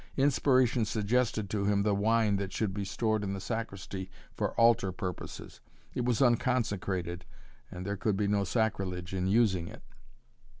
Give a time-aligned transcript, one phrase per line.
[0.17, 4.91] Inspiration suggested to him the wine that should be stored in the sacristy for altar
[4.91, 5.61] purposes.
[5.93, 7.23] It was unconsecrated,
[7.69, 9.83] and there could be no sacrilege in using it.